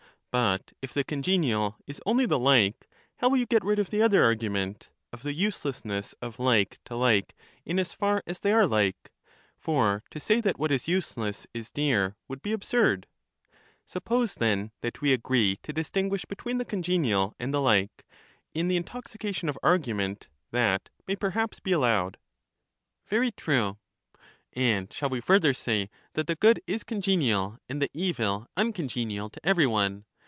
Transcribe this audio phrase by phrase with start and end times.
[0.33, 3.89] But if the con genial is only the like, how will you get rid of
[3.89, 7.35] the other argument, of the uselessness of like to like
[7.65, 9.11] in as far as they are like;
[9.57, 13.07] for to say that what is useless is dear, would be absurd?
[13.85, 18.05] Suppose, then, that we agree to distinguish between the congenial and the like—
[18.55, 22.17] in the intoxication of argument, that may perhaps be allowed.
[23.05, 23.79] Very true.
[24.53, 29.45] And shall we further say that the good is congenial, and the evil uncongenial to
[29.45, 30.05] every one?